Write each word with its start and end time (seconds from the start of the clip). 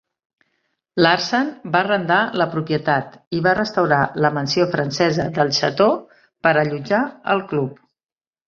Larsen 1.05 1.51
va 1.75 1.81
arrendar 1.85 2.17
la 2.41 2.47
propietat 2.55 3.13
i 3.39 3.41
va 3.49 3.55
restaurar 3.59 3.99
la 4.27 4.33
mansió 4.39 4.67
francesa 4.73 5.29
del 5.39 5.55
Chateau 5.59 5.95
per 6.47 6.57
allotjar 6.65 7.05
el 7.37 7.47
club. 7.55 7.79